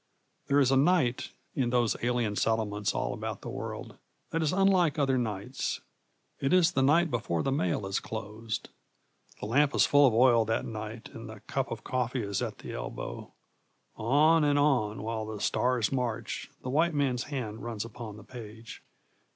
[0.47, 3.99] There is a night, in those alien settlements all about the world,
[4.31, 5.81] that is unlike other nights.
[6.39, 8.69] It is the night before the mail is closed.
[9.39, 12.57] The lamp is full of oil that night, and the cup of coffee is at
[12.57, 13.31] the elbow.
[13.95, 18.81] On and on, while the stars march, the white man's hand runs upon the page.